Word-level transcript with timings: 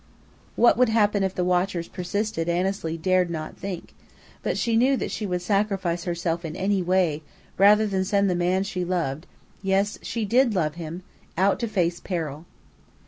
What 0.55 0.77
would 0.79 0.89
happen 0.89 1.21
if 1.21 1.35
the 1.35 1.43
watchers 1.43 1.87
persisted 1.87 2.49
Annesley 2.49 2.97
dared 2.97 3.29
not 3.29 3.55
think; 3.55 3.93
but 4.41 4.57
she 4.57 4.75
knew 4.75 4.97
that 4.97 5.11
she 5.11 5.27
would 5.27 5.43
sacrifice 5.43 6.05
herself 6.05 6.43
in 6.43 6.55
any 6.55 6.81
way 6.81 7.21
rather 7.55 7.85
than 7.85 8.03
send 8.03 8.27
the 8.27 8.33
man 8.33 8.63
she 8.63 8.83
loved 8.83 9.27
(yes, 9.61 9.99
she 10.01 10.25
did 10.25 10.55
love 10.55 10.73
him!) 10.73 11.03
out 11.37 11.59
to 11.59 11.67
face 11.67 11.99
peril. 11.99 12.47